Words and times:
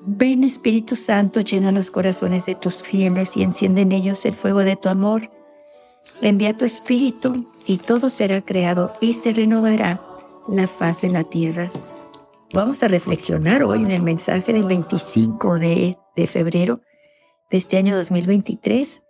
Ven 0.00 0.44
Espíritu 0.44 0.96
Santo, 0.96 1.40
llena 1.40 1.72
los 1.72 1.90
corazones 1.90 2.46
de 2.46 2.54
tus 2.54 2.82
fieles 2.82 3.36
y 3.36 3.42
enciende 3.42 3.82
en 3.82 3.92
ellos 3.92 4.24
el 4.24 4.34
fuego 4.34 4.60
de 4.60 4.76
tu 4.76 4.88
amor. 4.88 5.30
Envía 6.22 6.56
tu 6.56 6.64
Espíritu 6.64 7.50
y 7.66 7.78
todo 7.78 8.08
será 8.08 8.40
creado 8.42 8.92
y 9.00 9.14
se 9.14 9.32
renovará 9.32 10.00
la 10.48 10.66
faz 10.66 11.02
de 11.02 11.10
la 11.10 11.24
tierra. 11.24 11.68
Vamos 12.54 12.82
a 12.82 12.88
reflexionar 12.88 13.62
hoy 13.64 13.82
en 13.82 13.90
el 13.90 14.02
mensaje 14.02 14.52
del 14.52 14.64
25 14.64 15.58
de, 15.58 15.98
de 16.16 16.26
febrero 16.26 16.80
de 17.50 17.58
este 17.58 17.76
año 17.76 17.96
2023, 17.96 19.02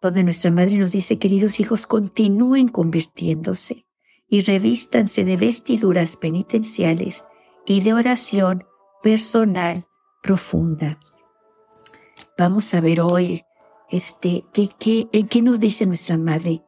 donde 0.00 0.22
nuestra 0.22 0.50
Madre 0.50 0.76
nos 0.76 0.92
dice, 0.92 1.18
queridos 1.18 1.58
hijos, 1.58 1.86
continúen 1.86 2.68
convirtiéndose 2.68 3.86
y 4.28 4.42
revístanse 4.42 5.24
de 5.24 5.36
vestiduras 5.36 6.16
penitenciales 6.16 7.24
y 7.66 7.80
de 7.80 7.94
oración 7.94 8.64
personal 9.02 9.87
profunda. 10.22 10.98
Vamos 12.36 12.72
a 12.74 12.80
ver 12.80 13.00
hoy 13.00 13.44
este, 13.90 14.44
¿qué, 14.52 14.68
qué, 14.78 15.08
qué 15.28 15.42
nos 15.42 15.60
dice 15.60 15.86
nuestra 15.86 16.16
Madre. 16.18 16.62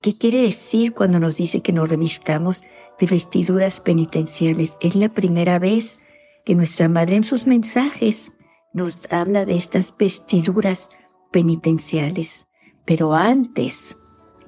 ¿Qué 0.00 0.16
quiere 0.16 0.42
decir 0.42 0.92
cuando 0.92 1.18
nos 1.18 1.36
dice 1.36 1.62
que 1.62 1.72
nos 1.72 1.88
revistamos 1.88 2.62
de 3.00 3.06
vestiduras 3.06 3.80
penitenciales? 3.80 4.76
Es 4.80 4.94
la 4.94 5.08
primera 5.08 5.58
vez 5.58 5.98
que 6.44 6.54
nuestra 6.54 6.88
Madre 6.88 7.16
en 7.16 7.24
sus 7.24 7.46
mensajes 7.46 8.32
nos 8.72 8.98
habla 9.10 9.44
de 9.44 9.56
estas 9.56 9.94
vestiduras 9.96 10.90
penitenciales. 11.32 12.46
Pero 12.84 13.14
antes 13.14 13.96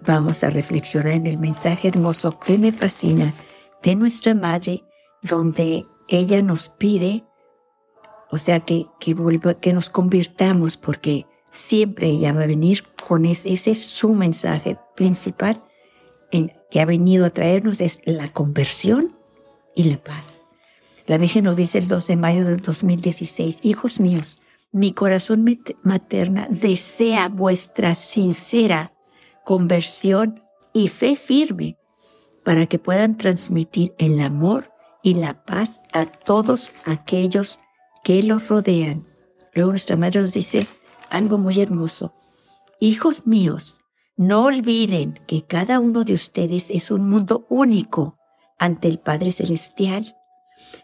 vamos 0.07 0.45
a 0.45 0.51
reflexionar 0.51 1.13
en 1.13 1.27
el 1.27 1.39
mensaje 1.39 1.89
hermoso 1.89 2.39
que 2.39 2.59
me 2.59 2.71
fascina 2.71 3.35
de 3.83 3.97
nuestra 3.97 4.35
Madre, 4.35 4.85
donde 5.23 5.83
ella 6.09 6.41
nos 6.43 6.69
pide 6.69 7.25
o 8.31 8.39
sea, 8.39 8.61
que, 8.61 8.87
que, 9.01 9.17
que 9.61 9.73
nos 9.73 9.91
convirtamos 9.91 10.77
porque 10.77 11.27
siempre 11.51 12.09
ella 12.09 12.33
va 12.33 12.43
a 12.43 12.47
venir 12.47 12.83
con 13.07 13.25
ese, 13.25 13.53
ese 13.53 13.71
es 13.71 13.83
su 13.83 14.11
mensaje 14.11 14.79
principal 14.95 15.63
en, 16.31 16.53
que 16.71 16.81
ha 16.81 16.85
venido 16.85 17.25
a 17.25 17.31
traernos 17.31 17.81
es 17.81 18.01
la 18.05 18.33
conversión 18.33 19.11
y 19.75 19.85
la 19.85 19.97
paz. 19.97 20.45
La 21.07 21.17
Virgen 21.17 21.45
nos 21.45 21.57
dice 21.57 21.79
el 21.79 21.89
2 21.89 22.07
de 22.07 22.17
mayo 22.17 22.45
del 22.45 22.61
2016, 22.61 23.61
hijos 23.63 23.99
míos, 23.99 24.41
mi 24.73 24.93
corazón 24.93 25.47
materna 25.83 26.47
desea 26.51 27.29
vuestra 27.31 27.95
sincera 27.95 28.93
conversión 29.45 30.43
y 30.75 30.89
fe 30.89 31.17
firme 31.17 31.79
para 32.45 32.67
que 32.67 32.79
puedan 32.79 33.17
transmitir 33.17 33.95
el 33.99 34.21
amor 34.21 34.71
y 35.03 35.15
la 35.15 35.45
paz 35.45 35.89
a 35.95 36.05
todos 36.05 36.73
aquellos 36.85 37.61
que 38.05 38.23
los 38.23 38.49
rodean. 38.49 39.03
Luego 39.55 39.71
nuestra 39.71 39.97
madre 39.97 40.21
nos 40.21 40.33
dice 40.33 40.67
algo 41.11 41.39
muy 41.39 41.61
hermoso. 41.61 42.15
Hijos 42.81 43.27
míos, 43.27 43.81
no 44.17 44.45
olviden 44.45 45.15
que 45.27 45.45
cada 45.45 45.81
uno 45.81 46.05
de 46.05 46.15
ustedes 46.15 46.71
es 46.71 46.91
un 46.91 47.09
mundo 47.09 47.47
único 47.49 48.19
ante 48.59 48.89
el 48.89 48.99
Padre 48.99 49.33
Celestial. 49.33 50.17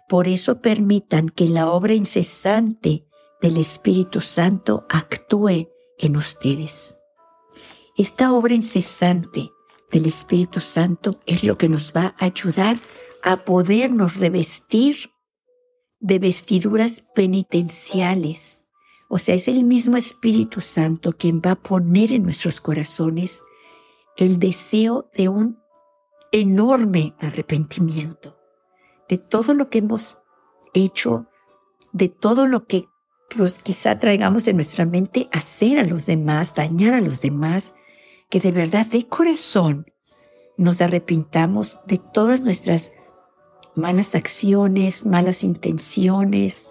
Por 0.08 0.28
eso 0.28 0.60
permitan 0.60 1.28
que 1.28 1.46
la 1.48 1.70
obra 1.70 1.94
incesante 1.94 3.06
del 3.42 3.56
Espíritu 3.56 4.20
Santo 4.20 4.86
actúe 4.88 5.68
en 5.98 6.16
ustedes. 6.16 6.94
Esta 7.96 8.32
obra 8.32 8.54
incesante 8.54 9.50
del 9.90 10.06
Espíritu 10.06 10.60
Santo 10.60 11.12
es 11.26 11.44
lo 11.44 11.58
que 11.58 11.68
nos 11.68 11.92
va 11.92 12.14
a 12.18 12.24
ayudar 12.24 12.78
a 13.22 13.44
podernos 13.44 14.16
revestir 14.16 15.10
de 16.04 16.18
vestiduras 16.18 17.00
penitenciales. 17.14 18.62
O 19.08 19.16
sea, 19.16 19.34
es 19.34 19.48
el 19.48 19.64
mismo 19.64 19.96
Espíritu 19.96 20.60
Santo 20.60 21.16
quien 21.16 21.40
va 21.40 21.52
a 21.52 21.62
poner 21.62 22.12
en 22.12 22.24
nuestros 22.24 22.60
corazones 22.60 23.42
el 24.18 24.38
deseo 24.38 25.08
de 25.16 25.30
un 25.30 25.58
enorme 26.30 27.14
arrepentimiento 27.20 28.36
de 29.08 29.16
todo 29.16 29.54
lo 29.54 29.70
que 29.70 29.78
hemos 29.78 30.18
hecho, 30.74 31.26
de 31.92 32.10
todo 32.10 32.46
lo 32.46 32.66
que 32.66 32.84
pues, 33.34 33.62
quizá 33.62 33.98
traigamos 33.98 34.46
en 34.46 34.56
nuestra 34.56 34.84
mente 34.84 35.30
hacer 35.32 35.78
a 35.78 35.84
los 35.84 36.04
demás, 36.04 36.54
dañar 36.54 36.92
a 36.92 37.00
los 37.00 37.22
demás, 37.22 37.74
que 38.28 38.40
de 38.40 38.52
verdad 38.52 38.86
de 38.86 39.08
corazón 39.08 39.86
nos 40.58 40.82
arrepintamos 40.82 41.78
de 41.86 41.98
todas 42.12 42.42
nuestras 42.42 42.92
malas 43.74 44.14
acciones, 44.14 45.04
malas 45.04 45.42
intenciones, 45.42 46.66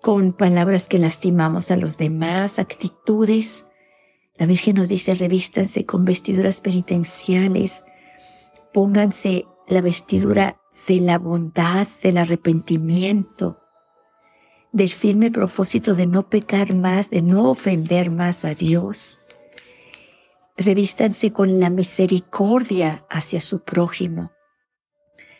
con 0.00 0.32
palabras 0.32 0.86
que 0.86 0.98
lastimamos 0.98 1.70
a 1.70 1.76
los 1.76 1.98
demás, 1.98 2.58
actitudes. 2.58 3.66
La 4.36 4.46
Virgen 4.46 4.76
nos 4.76 4.88
dice, 4.88 5.14
revístanse 5.14 5.84
con 5.84 6.04
vestiduras 6.04 6.60
penitenciales, 6.60 7.82
pónganse 8.72 9.46
la 9.66 9.80
vestidura 9.80 10.60
de 10.86 11.00
la 11.00 11.18
bondad, 11.18 11.88
del 12.02 12.18
arrepentimiento, 12.18 13.60
del 14.72 14.90
firme 14.90 15.30
propósito 15.30 15.94
de 15.94 16.06
no 16.06 16.28
pecar 16.28 16.74
más, 16.74 17.10
de 17.10 17.22
no 17.22 17.50
ofender 17.50 18.10
más 18.10 18.44
a 18.44 18.54
Dios. 18.54 19.18
Revístanse 20.56 21.32
con 21.32 21.58
la 21.58 21.70
misericordia 21.70 23.04
hacia 23.10 23.40
su 23.40 23.60
prójimo 23.60 24.35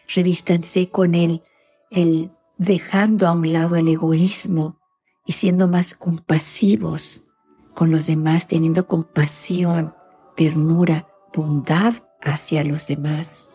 revístanse 0.09 0.89
con 0.89 1.15
él, 1.15 1.43
el 1.91 2.31
dejando 2.59 3.27
a 3.27 3.33
un 3.33 3.53
lado 3.53 3.77
el 3.77 3.89
egoísmo 3.89 4.79
y 5.27 5.33
siendo 5.33 5.69
más 5.69 5.95
compasivos 5.95 7.27
con 7.75 7.91
los 7.91 8.07
demás, 8.07 8.47
teniendo 8.47 8.87
compasión, 8.87 9.95
ternura, 10.37 11.09
bondad 11.35 11.95
hacia 12.23 12.65
los 12.65 12.87
demás 12.87 13.49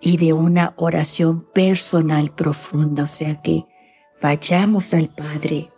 y 0.00 0.18
de 0.18 0.32
una 0.32 0.74
oración 0.76 1.46
personal 1.52 2.30
profunda, 2.32 3.04
o 3.04 3.06
sea 3.06 3.40
que 3.40 3.64
vayamos 4.22 4.92
al 4.94 5.08
Padre. 5.08 5.70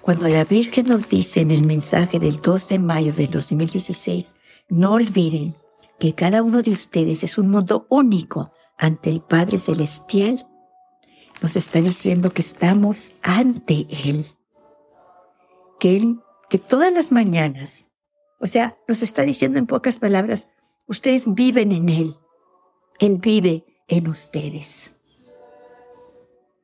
Cuando 0.00 0.28
la 0.28 0.44
Virgen 0.44 0.86
nos 0.86 1.08
dice 1.08 1.40
en 1.40 1.50
el 1.50 1.66
mensaje 1.66 2.20
del 2.20 2.40
2 2.40 2.68
de 2.68 2.78
mayo 2.78 3.12
del 3.12 3.30
2016, 3.30 4.34
no 4.68 4.92
olviden 4.92 5.54
que 5.98 6.14
cada 6.14 6.42
uno 6.42 6.62
de 6.62 6.70
ustedes 6.70 7.24
es 7.24 7.36
un 7.36 7.50
mundo 7.50 7.86
único 7.88 8.52
ante 8.78 9.10
el 9.10 9.20
Padre 9.20 9.58
Celestial, 9.58 10.46
nos 11.42 11.56
está 11.56 11.80
diciendo 11.80 12.30
que 12.30 12.42
estamos 12.42 13.12
ante 13.22 13.86
Él. 13.90 14.26
Que 15.78 15.96
Él, 15.96 16.20
que 16.48 16.58
todas 16.58 16.92
las 16.92 17.12
mañanas, 17.12 17.90
o 18.40 18.46
sea, 18.46 18.78
nos 18.88 19.02
está 19.02 19.22
diciendo 19.22 19.58
en 19.58 19.66
pocas 19.66 19.98
palabras, 19.98 20.48
ustedes 20.86 21.24
viven 21.26 21.72
en 21.72 21.88
Él. 21.88 22.16
Él 22.98 23.18
vive 23.18 23.64
en 23.88 24.08
ustedes. 24.08 25.00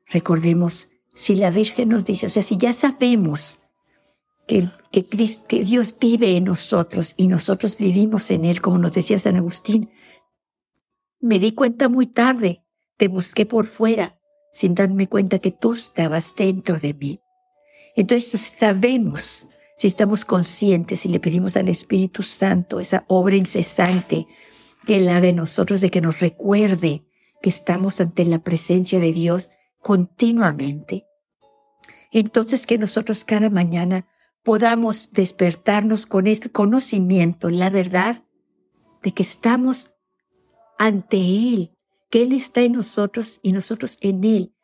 Recordemos, 0.07 0.91
si 1.15 1.35
la 1.35 1.51
Virgen 1.51 1.91
nos 1.91 2.05
dice, 2.05 2.27
o 2.27 2.31
sea, 2.31 2.43
si 2.43 2.57
ya 2.57 2.73
sabemos 2.73 3.61
que, 4.47 4.69
que, 4.91 5.05
que 5.05 5.65
Dios 5.65 5.95
vive 5.99 6.37
en 6.37 6.45
nosotros 6.45 7.15
y 7.17 7.29
nosotros 7.29 7.77
vivimos 7.77 8.31
en 8.31 8.45
Él, 8.45 8.61
como 8.61 8.79
nos 8.79 8.93
decía 8.93 9.19
San 9.19 9.37
Agustín, 9.37 9.91
me 11.21 11.39
di 11.39 11.53
cuenta 11.53 11.89
muy 11.89 12.07
tarde, 12.07 12.65
te 12.97 13.09
busqué 13.09 13.47
por 13.47 13.67
fuera, 13.67 14.19
sin 14.53 14.75
darme 14.75 15.09
cuenta 15.09 15.39
que 15.39 15.51
tú 15.51 15.73
estabas 15.73 16.35
dentro 16.35 16.77
de 16.77 16.95
mí. 16.95 17.21
Entonces 17.95 18.41
sabemos, 18.41 19.49
si 19.77 19.87
estamos 19.87 20.25
conscientes 20.25 21.07
y 21.07 21.09
le 21.09 21.21
pedimos 21.21 21.57
al 21.57 21.69
Espíritu 21.69 22.23
Santo 22.23 22.81
esa 22.81 23.05
obra 23.09 23.37
incesante 23.37 24.27
que 24.87 24.97
Él 24.97 25.09
haga 25.09 25.33
nosotros, 25.33 25.81
de 25.81 25.91
que 25.91 26.01
nos 26.01 26.21
recuerde 26.21 27.05
que 27.43 27.49
estamos 27.49 28.01
ante 28.01 28.25
la 28.25 28.41
presencia 28.41 29.01
de 29.01 29.13
Dios 29.13 29.51
continuamente. 29.81 31.07
Entonces 32.11 32.67
que 32.67 32.79
nosotros 32.79 33.25
cada 33.25 33.51
mañana 33.51 34.07
podamos 34.43 35.13
despertarnos 35.13 36.07
con 36.07 36.27
este 36.27 36.51
conocimiento, 36.51 37.51
la 37.51 37.71
verdad 37.71 38.17
de 39.03 39.13
que 39.13 39.23
estamos 39.23 39.93
ante 40.81 41.19
Él, 41.19 41.77
que 42.09 42.23
Él 42.23 42.33
está 42.33 42.63
en 42.63 42.73
nosotros 42.73 43.39
y 43.43 43.53
nosotros 43.53 43.99
en 44.01 44.25
Él, 44.25 44.55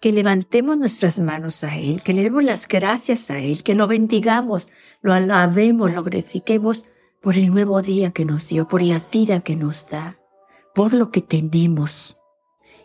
que 0.00 0.10
levantemos 0.10 0.76
nuestras 0.76 1.20
manos 1.20 1.62
a 1.62 1.78
Él, 1.78 2.02
que 2.02 2.12
le 2.12 2.24
demos 2.24 2.42
las 2.42 2.66
gracias 2.66 3.30
a 3.30 3.38
Él, 3.38 3.62
que 3.62 3.76
lo 3.76 3.86
bendigamos, 3.86 4.68
lo 5.02 5.12
alabemos, 5.12 5.94
lo 5.94 6.02
glorifiquemos 6.02 6.86
por 7.22 7.36
el 7.36 7.50
nuevo 7.50 7.80
día 7.80 8.10
que 8.10 8.24
nos 8.24 8.48
dio, 8.48 8.66
por 8.66 8.82
la 8.82 9.00
vida 9.12 9.38
que 9.42 9.54
nos 9.54 9.88
da, 9.88 10.18
por 10.74 10.94
lo 10.94 11.12
que 11.12 11.20
tenemos 11.20 12.20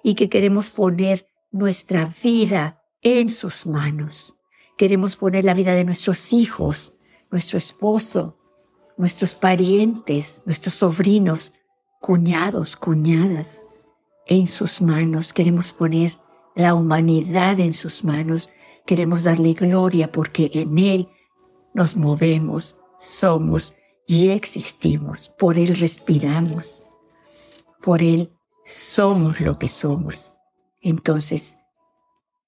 y 0.03 0.13
que 0.13 0.29
queremos 0.29 0.69
poner 0.69 1.27
nuestra 1.51 2.07
vida 2.21 2.83
en 3.01 3.29
sus 3.29 3.65
manos. 3.65 4.39
Queremos 4.77 5.15
poner 5.15 5.45
la 5.45 5.55
vida 5.55 5.73
de 5.73 5.83
nuestros 5.83 6.31
hijos, 6.31 6.95
nuestro 7.31 7.57
esposo, 7.57 8.37
nuestros 8.97 9.33
parientes, 9.33 10.43
nuestros 10.45 10.75
sobrinos, 10.75 11.53
cuñados, 11.99 12.75
cuñadas, 12.75 13.59
en 14.27 14.47
sus 14.47 14.81
manos. 14.81 15.33
Queremos 15.33 15.71
poner 15.71 16.17
la 16.55 16.73
humanidad 16.73 17.59
en 17.59 17.73
sus 17.73 18.03
manos. 18.03 18.49
queremos 18.85 19.23
darle 19.23 19.53
gloria 19.53 20.09
porque 20.09 20.49
en 20.53 20.79
Él 20.79 21.09
nos 21.73 21.97
movemos, 21.97 22.79
somos 23.01 23.75
y 24.05 24.29
existimos. 24.29 25.29
Por 25.37 25.57
Él 25.57 25.75
respiramos. 25.77 26.89
Por 27.81 28.01
Él 28.01 28.31
somos 28.65 29.41
lo 29.41 29.59
que 29.59 29.67
somos. 29.67 30.35
Entonces, 30.79 31.57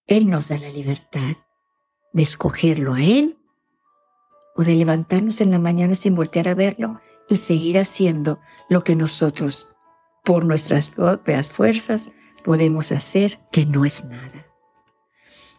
Él 0.08 0.30
nos 0.30 0.48
da 0.48 0.58
la 0.58 0.70
libertad 0.70 1.36
de 2.14 2.24
escogerlo 2.24 2.94
a 2.94 3.02
Él 3.02 3.38
o 4.56 4.64
de 4.64 4.76
levantarnos 4.76 5.42
en 5.42 5.52
la 5.52 5.60
mañana 5.60 5.94
sin 5.94 6.16
voltear 6.16 6.48
a 6.48 6.56
verlo 6.56 7.02
y 7.30 7.38
seguir 7.38 7.78
haciendo 7.78 8.40
lo 8.70 8.84
que 8.84 8.96
nosotros, 8.96 9.68
por 10.24 10.46
nuestras 10.46 10.90
propias 10.90 11.50
fuerzas, 11.50 12.12
podemos 12.44 12.92
hacer, 12.92 13.40
que 13.52 13.66
no 13.66 13.86
es 13.86 14.06
nada. 14.06 14.48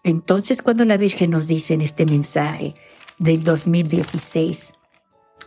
Entonces, 0.02 0.62
cuando 0.62 0.84
la 0.84 0.96
Virgen 0.96 1.30
nos 1.30 1.46
dice 1.46 1.74
en 1.74 1.82
este 1.82 2.06
mensaje 2.06 2.74
del 3.18 3.44
2016, 3.44 4.72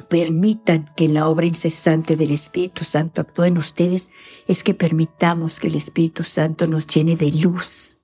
permitan 0.09 0.91
que 0.95 1.07
la 1.07 1.27
obra 1.27 1.45
incesante 1.45 2.15
del 2.15 2.31
Espíritu 2.31 2.83
Santo 2.83 3.21
actúe 3.21 3.43
en 3.43 3.57
ustedes, 3.57 4.09
es 4.47 4.63
que 4.63 4.73
permitamos 4.73 5.59
que 5.59 5.67
el 5.67 5.75
Espíritu 5.75 6.23
Santo 6.23 6.67
nos 6.67 6.87
llene 6.87 7.15
de 7.15 7.31
luz 7.31 8.03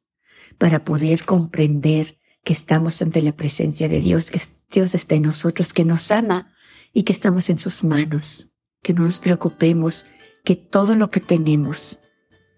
para 0.58 0.84
poder 0.84 1.26
comprender 1.26 2.18
que 2.44 2.54
estamos 2.54 3.02
ante 3.02 3.22
la 3.22 3.32
presencia 3.32 3.88
de 3.88 4.02
Dios, 4.02 4.32
que 4.32 4.42
Dios 4.72 4.94
está 4.94 5.16
en 5.16 5.24
nosotros, 5.24 5.74
que 5.74 5.86
nos 5.86 6.12
ama 6.12 6.54
y 6.94 7.04
que 7.04 7.14
estamos 7.14 7.50
en 7.50 7.60
sus 7.60 7.84
manos, 7.84 8.52
que 8.82 8.94
no 8.94 9.04
nos 9.04 9.20
preocupemos, 9.20 10.06
que 10.44 10.56
todo 10.56 10.96
lo 10.96 11.10
que 11.10 11.20
tenemos, 11.20 12.00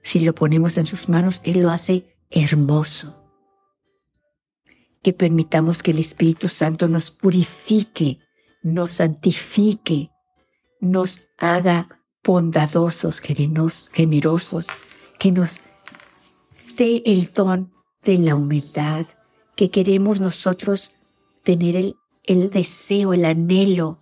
si 0.03 0.19
lo 0.19 0.33
ponemos 0.33 0.77
en 0.77 0.85
sus 0.85 1.09
manos, 1.09 1.41
Él 1.43 1.61
lo 1.61 1.71
hace 1.71 2.17
hermoso. 2.29 3.17
Que 5.03 5.13
permitamos 5.13 5.81
que 5.81 5.91
el 5.91 5.99
Espíritu 5.99 6.47
Santo 6.47 6.87
nos 6.87 7.11
purifique, 7.11 8.19
nos 8.63 8.93
santifique, 8.93 10.11
nos 10.79 11.21
haga 11.37 12.01
bondadosos, 12.23 13.19
generosos, 13.19 14.67
que 15.17 15.31
nos 15.31 15.61
dé 16.77 17.01
el 17.05 17.31
don 17.33 17.71
de 18.03 18.17
la 18.17 18.35
humildad, 18.35 19.05
que 19.55 19.69
queremos 19.69 20.19
nosotros 20.19 20.93
tener 21.43 21.75
el, 21.75 21.95
el 22.23 22.49
deseo, 22.49 23.13
el 23.13 23.25
anhelo 23.25 23.99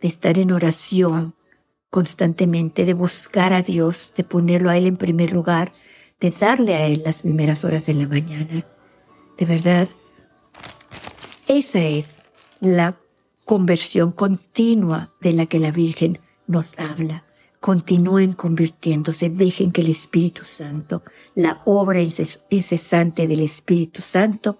de 0.00 0.08
estar 0.08 0.38
en 0.38 0.52
oración 0.52 1.34
constantemente, 1.90 2.84
de 2.84 2.94
buscar 2.94 3.52
a 3.52 3.62
Dios, 3.62 4.12
de 4.16 4.24
ponerlo 4.24 4.70
a 4.70 4.76
Él 4.76 4.86
en 4.86 4.96
primer 4.96 5.32
lugar, 5.32 5.72
de 6.20 6.30
darle 6.30 6.74
a 6.74 6.86
Él 6.86 7.02
las 7.04 7.20
primeras 7.20 7.64
horas 7.64 7.86
de 7.86 7.94
la 7.94 8.06
mañana. 8.06 8.64
De 9.38 9.46
verdad, 9.46 9.88
esa 11.46 11.80
es 11.80 12.16
la 12.60 12.96
conversión 13.44 14.12
continua 14.12 15.12
de 15.20 15.32
la 15.32 15.46
que 15.46 15.58
la 15.58 15.70
Virgen 15.70 16.18
nos 16.46 16.78
habla. 16.78 17.24
Continúen 17.60 18.34
convirtiéndose, 18.34 19.30
dejen 19.30 19.72
que 19.72 19.80
el 19.80 19.90
Espíritu 19.90 20.44
Santo, 20.44 21.02
la 21.34 21.62
obra 21.64 22.00
incesante 22.50 23.26
del 23.26 23.40
Espíritu 23.40 24.02
Santo, 24.02 24.58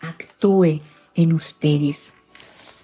actúe 0.00 0.80
en 1.14 1.32
ustedes 1.34 2.14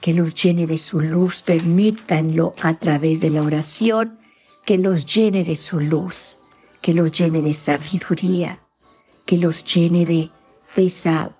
que 0.00 0.14
los 0.14 0.34
llene 0.34 0.66
de 0.66 0.78
su 0.78 1.00
luz, 1.00 1.42
permítanlo 1.42 2.54
a 2.60 2.74
través 2.78 3.20
de 3.20 3.30
la 3.30 3.42
oración, 3.42 4.18
que 4.64 4.78
los 4.78 5.06
llene 5.06 5.44
de 5.44 5.56
su 5.56 5.80
luz, 5.80 6.38
que 6.80 6.94
los 6.94 7.10
llene 7.10 7.42
de 7.42 7.54
sabiduría, 7.54 8.60
que 9.26 9.38
los 9.38 9.64
llene 9.64 10.04
de, 10.04 10.30
esa 10.76 11.30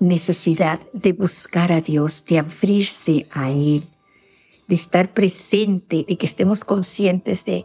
necesidad 0.00 0.80
de 0.92 1.12
buscar 1.12 1.72
a 1.72 1.80
Dios, 1.80 2.24
de 2.26 2.38
abrirse 2.38 3.26
a 3.30 3.50
Él, 3.50 3.84
de 4.68 4.74
estar 4.74 5.14
presente, 5.14 6.04
de 6.06 6.18
que 6.18 6.26
estemos 6.26 6.62
conscientes 6.64 7.44
de 7.46 7.64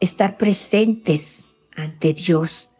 estar 0.00 0.36
presentes 0.36 1.44
ante 1.76 2.12
Dios 2.12 2.70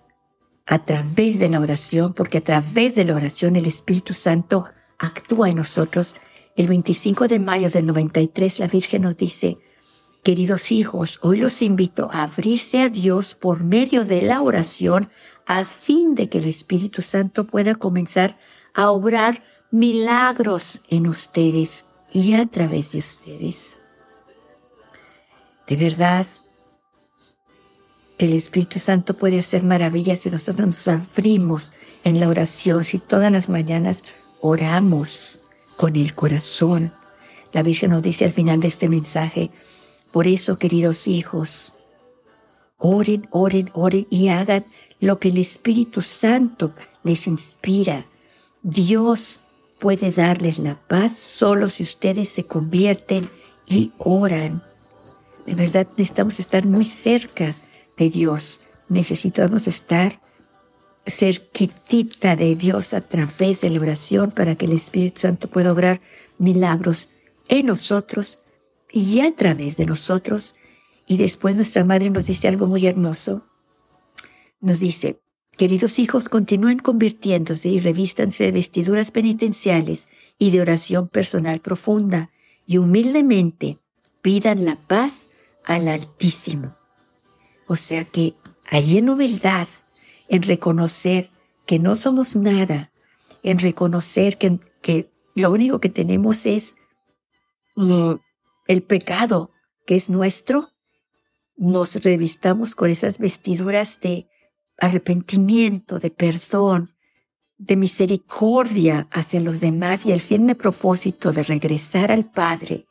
a 0.67 0.85
través 0.85 1.39
de 1.39 1.49
la 1.49 1.61
oración, 1.61 2.15
porque 2.15 2.39
a 2.39 2.41
través 2.41 2.97
de 2.97 3.05
la 3.05 3.15
oración 3.15 3.55
el 3.55 3.67
Espíritu 3.67 4.13
Santo 4.13 4.65
actúa 4.99 5.49
en 5.49 5.57
nosotros 5.57 6.17
el 6.57 6.69
25 6.69 7.29
de 7.29 7.39
mayo 7.39 7.69
del 7.69 7.87
93 7.87 8.61
la 8.61 8.67
Virgen 8.67 9.03
nos 9.03 9.17
dice, 9.17 9.59
queridos 10.23 10.73
hijos, 10.73 11.19
hoy 11.23 11.39
los 11.39 11.61
invito 11.61 12.09
a 12.11 12.23
abrirse 12.23 12.81
a 12.81 12.89
Dios 12.89 13.35
por 13.35 13.63
medio 13.63 14.05
de 14.05 14.23
la 14.23 14.41
oración 14.41 15.11
a 15.45 15.65
fin 15.67 16.15
de 16.15 16.29
que 16.29 16.39
el 16.39 16.47
Espíritu 16.47 17.03
Santo 17.03 17.47
pueda 17.47 17.75
comenzar 17.75 18.39
a 18.75 18.91
obrar 18.91 19.43
milagros 19.71 20.83
en 20.89 21.07
ustedes 21.07 21.85
y 22.13 22.33
a 22.33 22.47
través 22.47 22.93
de 22.93 22.99
ustedes. 22.99 23.77
De 25.69 25.77
verdad, 25.77 26.27
el 28.19 28.33
Espíritu 28.33 28.79
Santo 28.79 29.15
puede 29.15 29.39
hacer 29.39 29.63
maravillas 29.63 30.21
si 30.21 30.31
nosotros 30.31 30.67
nos 30.67 30.89
abrimos 30.89 31.73
en 32.03 32.19
la 32.19 32.29
oración, 32.29 32.83
si 32.85 32.99
todas 32.99 33.31
las 33.31 33.51
mañanas 33.51 34.05
oramos 34.41 35.41
con 35.77 35.97
el 35.97 36.15
corazón. 36.15 36.93
La 37.53 37.63
Virgen 37.63 37.91
nos 37.91 38.03
dice 38.03 38.25
al 38.25 38.33
final 38.33 38.61
de 38.61 38.69
este 38.69 38.89
mensaje, 38.89 39.51
por 40.13 40.27
eso, 40.27 40.59
queridos 40.59 41.07
hijos, 41.07 41.75
oren, 42.79 43.29
oren, 43.31 43.71
oren 43.75 44.07
y 44.11 44.29
hagan 44.29 44.65
lo 45.01 45.19
que 45.19 45.29
el 45.29 45.39
Espíritu 45.39 46.03
Santo 46.03 46.73
les 47.03 47.27
inspira. 47.27 48.07
Dios 48.63 49.41
puede 49.79 50.11
darles 50.11 50.59
la 50.59 50.75
paz 50.75 51.17
solo 51.17 51.71
si 51.71 51.83
ustedes 51.83 52.29
se 52.29 52.47
convierten 52.47 53.29
y 53.67 53.93
oran. 53.99 54.63
De 55.45 55.55
verdad 55.55 55.87
necesitamos 55.97 56.41
estar 56.41 56.65
muy 56.67 56.85
cerca 56.85 57.51
de 57.97 58.11
Dios. 58.11 58.63
Necesitamos 58.89 59.69
estar 59.69 60.21
cerquitita 61.07 62.37
de 62.37 62.57
Dios 62.57 62.93
a 62.93 63.01
través 63.01 63.61
de 63.61 63.71
la 63.71 63.81
oración 63.81 64.31
para 64.31 64.57
que 64.57 64.67
el 64.67 64.73
Espíritu 64.73 65.21
Santo 65.21 65.49
pueda 65.49 65.73
obrar 65.73 66.01
milagros 66.39 67.11
en 67.49 67.67
nosotros 67.67 68.41
y 68.93 69.21
a 69.21 69.35
través 69.35 69.77
de 69.77 69.87
nosotros. 69.87 70.57
Y 71.07 71.17
después 71.17 71.55
nuestra 71.55 71.85
madre 71.85 72.11
nos 72.11 72.27
dice 72.27 72.49
algo 72.49 72.67
muy 72.67 72.87
hermoso. 72.87 73.47
Nos 74.61 74.81
dice, 74.81 75.21
queridos 75.57 75.99
hijos, 75.99 76.29
continúen 76.29 76.79
convirtiéndose 76.79 77.69
y 77.69 77.81
revístanse 77.81 78.45
de 78.45 78.53
vestiduras 78.53 79.11
penitenciales 79.13 80.09
y 80.39 80.51
de 80.51 80.61
oración 80.61 81.09
personal 81.09 81.61
profunda 81.61 82.31
y 82.67 82.79
humildemente 82.79 83.79
pidan 84.23 84.65
la 84.65 84.77
paz 84.77 85.29
al 85.65 85.87
Altísimo. 85.87 86.75
O 87.69 87.77
sea 87.77 88.05
que 88.05 88.35
allí 88.69 88.99
en 88.99 89.09
humildad 89.09 89.69
en 90.29 90.43
reconocer 90.43 91.31
que 91.67 91.79
no 91.79 91.97
somos 91.97 92.37
nada, 92.37 92.93
en 93.43 93.59
reconocer 93.59 94.39
que, 94.39 94.59
que 94.83 95.11
lo 95.35 95.51
único 95.51 95.81
que 95.81 95.89
tenemos 95.89 96.47
es 96.47 96.75
mm, 97.77 98.15
el 98.67 98.83
pecado 98.83 99.51
que 99.87 99.95
es 99.95 100.09
nuestro, 100.09 100.71
nos 101.57 101.97
revistamos 102.03 102.75
con 102.75 102.91
esas 102.91 103.19
vestiduras 103.19 104.01
de 104.01 104.29
arrepentimiento, 104.79 105.99
de 105.99 106.11
perdón, 106.11 106.95
de 107.59 107.77
misericordia 107.77 109.09
hacia 109.11 109.41
los 109.41 109.61
demás 109.61 110.05
y 110.05 110.13
el 110.13 110.21
firme 110.21 110.55
propósito 110.55 111.33
de 111.33 111.43
regresar 111.43 112.13
al 112.13 112.31
Padre 112.31 112.87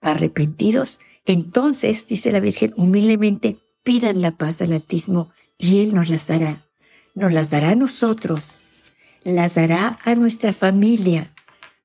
arrepentidos, 0.00 1.00
entonces, 1.24 2.06
dice 2.06 2.30
la 2.30 2.40
Virgen, 2.40 2.74
humildemente 2.76 3.56
pidan 3.82 4.20
la 4.20 4.36
paz 4.36 4.60
al 4.60 4.72
Altísimo 4.72 5.30
y 5.56 5.80
Él 5.80 5.94
nos 5.94 6.10
las 6.10 6.26
dará 6.26 6.66
nos 7.14 7.32
las 7.32 7.50
dará 7.50 7.70
a 7.70 7.76
nosotros, 7.76 8.60
las 9.22 9.54
dará 9.54 9.98
a 10.04 10.14
nuestra 10.14 10.52
familia, 10.52 11.34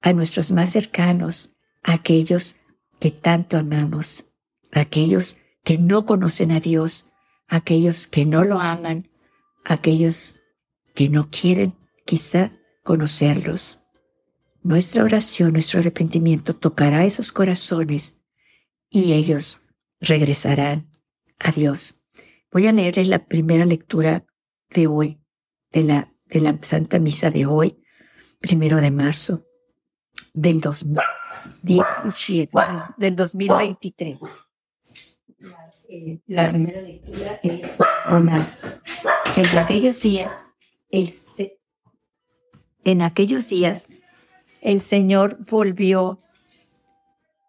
a 0.02 0.14
nuestros 0.14 0.52
más 0.52 0.72
cercanos, 0.72 1.56
a 1.84 1.94
aquellos 1.94 2.56
que 3.00 3.12
tanto 3.12 3.58
amamos, 3.58 4.26
a 4.72 4.82
aquellos 4.82 5.38
que 5.64 5.78
no 5.78 6.06
conocen 6.06 6.52
a 6.52 6.60
Dios, 6.60 7.12
a 7.48 7.58
aquellos 7.58 8.08
que 8.08 8.26
no 8.26 8.44
lo 8.44 8.60
aman, 8.60 9.10
a 9.66 9.76
aquellos 9.76 10.42
que 10.96 11.10
no 11.10 11.30
quieren 11.30 11.76
quizá 12.06 12.52
conocerlos. 12.84 13.86
Nuestra 14.64 15.04
oración, 15.04 15.54
nuestro 15.54 15.80
arrepentimiento 15.80 16.56
tocará 16.56 17.06
esos 17.06 17.32
corazones 17.32 18.22
y 18.90 19.14
ellos 19.14 19.62
regresarán 20.02 20.90
a 21.40 21.52
Dios. 21.52 22.04
Voy 22.52 22.68
a 22.68 22.72
leerles 22.72 23.08
la 23.08 23.26
primera 23.26 23.64
lectura 23.64 24.26
de 24.70 24.88
hoy 24.88 25.22
de 25.72 25.84
la, 25.84 26.14
de 26.26 26.42
la 26.42 26.58
Santa 26.62 27.00
Misa 27.00 27.30
de 27.32 27.46
hoy, 27.46 27.84
primero 28.40 28.82
de 28.82 28.92
marzo 28.92 29.46
del 30.34 30.62
2017, 30.62 32.52
del 32.98 33.16
2023. 33.16 34.20
La, 36.28 36.50
primera 36.50 36.82
lectura 36.82 37.40
es 37.42 37.72
en 39.38 39.58
aquellos 39.58 40.02
días 40.02 40.32
el, 40.90 41.12
En 42.84 43.02
aquellos 43.02 43.48
días, 43.48 43.88
el 44.62 44.82
Señor 44.82 45.38
volvió 45.50 46.20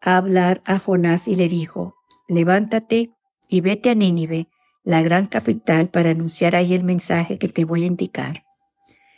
a 0.00 0.16
hablar 0.16 0.62
a 0.64 0.78
Jonás 0.78 1.28
y 1.28 1.34
le 1.34 1.48
dijo, 1.48 1.96
levántate 2.28 3.10
y 3.48 3.60
vete 3.60 3.90
a 3.90 3.94
Nínive, 3.94 4.48
la 4.82 5.02
gran 5.02 5.26
capital, 5.26 5.88
para 5.88 6.10
anunciar 6.10 6.56
ahí 6.56 6.74
el 6.74 6.84
mensaje 6.84 7.38
que 7.38 7.48
te 7.48 7.64
voy 7.64 7.84
a 7.84 7.86
indicar. 7.86 8.44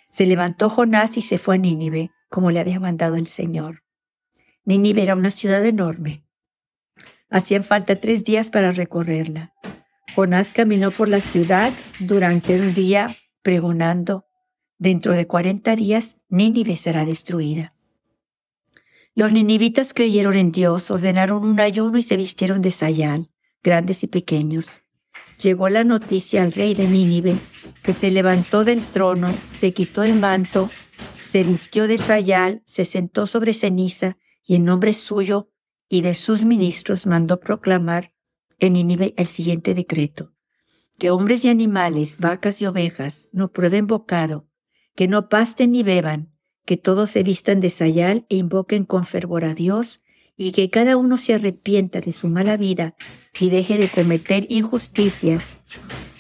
Se 0.09 0.27
levantó 0.27 0.69
Jonás 0.69 1.17
y 1.17 1.23
se 1.23 1.39
fue 1.39 1.55
a 1.55 1.59
Nínive, 1.59 2.11
como 2.29 2.51
le 2.51 2.61
había 2.61 2.81
mandado 2.81 3.17
el 3.17 3.27
Señor. 3.27 3.83
Nínive 4.65 5.03
era 5.03 5.15
una 5.15 5.31
ciudad 5.31 5.65
enorme. 5.65 6.25
Hacían 7.31 7.65
falta 7.65 7.97
tres 7.97 8.25
días 8.25 8.51
para 8.51 8.73
recorrerla. 8.73 9.55
Jonás 10.15 10.49
caminó 10.49 10.91
por 10.91 11.09
la 11.09 11.21
ciudad 11.21 11.73
durante 11.99 12.61
un 12.61 12.75
día 12.75 13.17
pregonando, 13.43 14.27
dentro 14.79 15.13
de 15.13 15.27
cuarenta 15.27 15.75
días 15.77 16.17
Nínive 16.29 16.77
será 16.77 17.05
destruida. 17.05 17.75
Los 19.15 19.33
ninivitas 19.33 19.95
creyeron 19.95 20.37
en 20.37 20.53
Dios, 20.53 20.91
ordenaron 20.91 21.45
un 21.45 21.61
ayuno 21.61 21.99
y 21.99 22.03
se 22.03 22.17
vistieron 22.17 22.63
de 22.63 22.71
sayán, 22.71 23.31
grandes 23.63 24.03
y 24.03 24.07
pequeños. 24.07 24.82
Llegó 25.43 25.69
la 25.69 25.83
noticia 25.83 26.43
al 26.43 26.53
rey 26.53 26.75
de 26.75 26.87
Nínive, 26.87 27.37
que 27.83 27.95
se 27.95 28.11
levantó 28.11 28.65
del 28.65 28.81
trono, 28.85 29.33
se 29.33 29.73
quitó 29.73 30.05
el 30.05 30.15
manto, 30.15 30.71
se 31.27 31.43
vistió 31.43 31.89
de 31.89 31.99
sayal, 31.99 32.63
se 32.65 32.85
sentó 32.85 33.27
sobre 33.27 33.53
ceniza 33.53 34.19
y 34.45 34.55
en 34.55 34.65
nombre 34.65 34.93
suyo 34.93 35.51
y 35.89 36.03
de 36.03 36.15
sus 36.15 36.45
ministros 36.45 37.07
mandó 37.07 37.41
proclamar 37.41 38.13
en 38.61 38.75
Nínive 38.75 39.15
el 39.17 39.27
siguiente 39.27 39.75
decreto, 39.75 40.33
que 40.99 41.11
hombres 41.11 41.45
y 41.45 41.49
animales, 41.49 42.19
vacas 42.19 42.63
y 42.63 42.67
ovejas, 42.67 43.29
no 43.33 43.51
prueben 43.51 43.89
bocado, 43.89 44.47
que 44.95 45.09
no 45.09 45.29
pasten 45.29 45.73
ni 45.73 45.83
beban, 45.83 46.33
que 46.65 46.77
todos 46.77 47.11
se 47.11 47.25
vistan 47.25 47.59
de 47.59 47.71
sayal 47.71 48.27
e 48.29 48.37
invoquen 48.37 48.85
con 48.85 49.05
fervor 49.05 49.45
a 49.45 49.55
Dios, 49.55 50.03
y 50.43 50.51
que 50.51 50.71
cada 50.71 50.97
uno 50.97 51.17
se 51.17 51.35
arrepienta 51.35 52.01
de 52.01 52.11
su 52.11 52.27
mala 52.27 52.57
vida 52.57 52.97
y 53.39 53.49
deje 53.49 53.79
de 53.79 53.89
cometer 53.89 54.47
injusticias. 54.51 55.59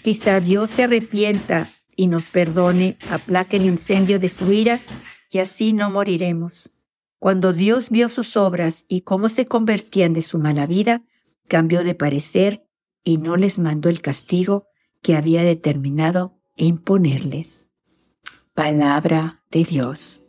Quizá 0.04 0.38
Dios 0.38 0.70
se 0.70 0.84
arrepienta 0.84 1.68
y 1.96 2.06
nos 2.06 2.26
perdone, 2.26 2.96
aplaque 3.10 3.56
el 3.56 3.66
incendio 3.66 4.20
de 4.20 4.28
su 4.28 4.52
ira, 4.52 4.80
y 5.28 5.38
así 5.38 5.72
no 5.72 5.90
moriremos. 5.90 6.70
Cuando 7.18 7.52
Dios 7.52 7.90
vio 7.90 8.08
sus 8.08 8.36
obras 8.36 8.84
y 8.88 9.00
cómo 9.00 9.28
se 9.28 9.46
convertían 9.46 10.12
de 10.12 10.22
su 10.22 10.38
mala 10.38 10.66
vida, 10.66 11.02
cambió 11.48 11.82
de 11.82 11.96
parecer 11.96 12.64
y 13.02 13.16
no 13.16 13.36
les 13.36 13.58
mandó 13.58 13.88
el 13.88 14.00
castigo 14.00 14.68
que 15.02 15.16
había 15.16 15.42
determinado 15.42 16.38
imponerles. 16.54 17.66
Palabra 18.54 19.42
de 19.50 19.64
Dios. 19.64 20.28